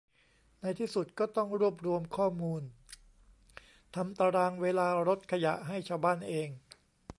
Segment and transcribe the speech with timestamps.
[0.61, 2.61] ในที่สุดก็ต้องรวบรวมข้อมูล
[3.95, 6.49] ทำตารางเวลารถขยะให้ชาวบ้านเอง